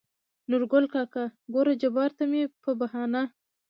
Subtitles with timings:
[0.49, 3.21] نورګل کاکا: ګوره جباره ته مې په بهانه